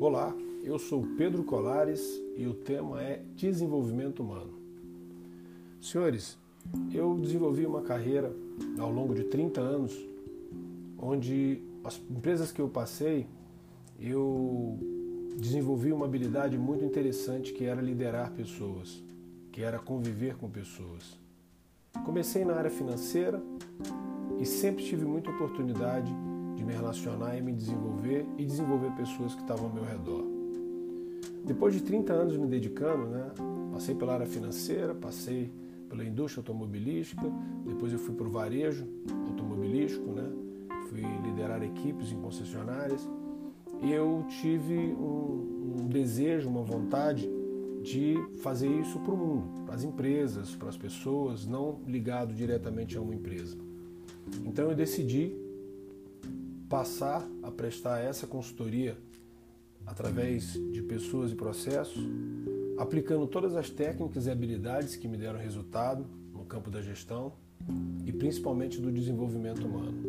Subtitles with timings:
[0.00, 0.32] Olá,
[0.62, 4.52] eu sou Pedro Colares e o tema é desenvolvimento humano.
[5.80, 6.38] Senhores,
[6.94, 8.32] eu desenvolvi uma carreira
[8.78, 9.98] ao longo de 30 anos,
[10.96, 13.26] onde as empresas que eu passei,
[13.98, 14.78] eu
[15.36, 19.02] desenvolvi uma habilidade muito interessante que era liderar pessoas,
[19.50, 21.18] que era conviver com pessoas.
[22.04, 23.42] Comecei na área financeira
[24.38, 26.14] e sempre tive muita oportunidade
[26.58, 30.24] de me relacionar e me desenvolver e desenvolver pessoas que estavam ao meu redor.
[31.44, 33.30] Depois de 30 anos me dedicando, né,
[33.72, 35.52] passei pela área financeira, passei
[35.88, 37.22] pela indústria automobilística,
[37.64, 38.84] depois eu fui para o varejo
[39.28, 40.28] automobilístico, né,
[40.88, 43.08] fui liderar equipes em concessionárias
[43.80, 47.30] e eu tive um, um desejo, uma vontade
[47.84, 52.98] de fazer isso para o mundo, para as empresas, para as pessoas, não ligado diretamente
[52.98, 53.56] a uma empresa.
[54.44, 55.32] Então eu decidi
[56.68, 58.96] passar a prestar essa consultoria
[59.86, 62.06] através de pessoas e processos,
[62.76, 67.32] aplicando todas as técnicas e habilidades que me deram resultado no campo da gestão
[68.04, 70.02] e principalmente do desenvolvimento humano.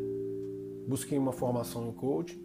[0.88, 2.42] Busquei uma formação em coaching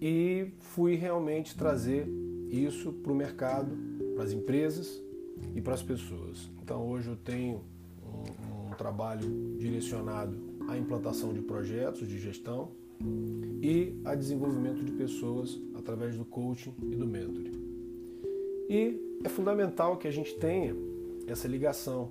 [0.00, 2.08] e fui realmente trazer
[2.50, 3.76] isso para o mercado,
[4.14, 5.00] para as empresas
[5.54, 6.50] e para as pessoas.
[6.60, 7.62] Então hoje eu tenho
[8.02, 10.36] um, um trabalho direcionado
[10.68, 12.72] à implantação de projetos de gestão
[13.62, 17.52] e a desenvolvimento de pessoas através do coaching e do mentoring.
[18.68, 20.74] E é fundamental que a gente tenha
[21.26, 22.10] essa ligação,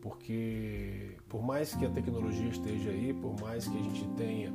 [0.00, 4.52] porque por mais que a tecnologia esteja aí, por mais que a gente tenha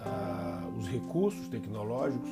[0.00, 2.30] ah, os recursos tecnológicos,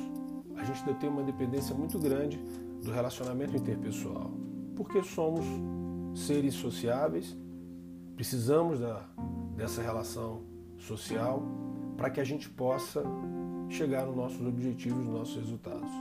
[0.55, 2.37] a gente tem uma dependência muito grande
[2.83, 4.31] do relacionamento interpessoal,
[4.75, 5.45] porque somos
[6.13, 7.37] seres sociáveis,
[8.15, 9.07] precisamos da,
[9.55, 10.41] dessa relação
[10.77, 11.41] social
[11.99, 13.03] para que a gente possa
[13.67, 15.91] chegar nos nossos objetivos, nos nossos resultados.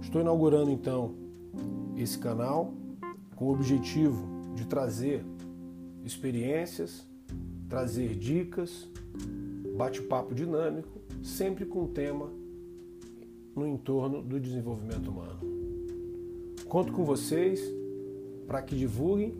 [0.00, 1.12] Estou inaugurando então
[1.96, 2.72] esse canal
[3.34, 5.24] com o objetivo de trazer
[6.04, 7.04] experiências,
[7.68, 8.88] trazer dicas,
[9.76, 12.30] bate-papo dinâmico, sempre com tema
[13.56, 15.40] no entorno do desenvolvimento humano.
[16.68, 17.60] Conto com vocês
[18.46, 19.34] para que divulguem,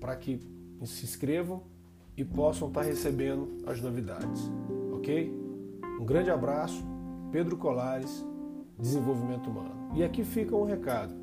[0.00, 0.40] para que
[0.86, 1.73] se inscrevam
[2.16, 4.50] e possam estar recebendo as novidades,
[4.92, 5.32] ok?
[6.00, 6.84] Um grande abraço,
[7.30, 8.24] Pedro Colares,
[8.78, 9.90] Desenvolvimento Humano.
[9.94, 11.14] E aqui fica um recado: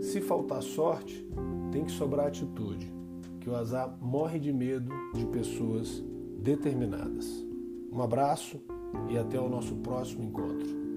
[0.00, 1.26] se faltar sorte,
[1.70, 2.92] tem que sobrar atitude,
[3.40, 6.02] que o azar morre de medo de pessoas
[6.38, 7.46] determinadas.
[7.90, 8.60] Um abraço
[9.08, 10.91] e até o nosso próximo encontro.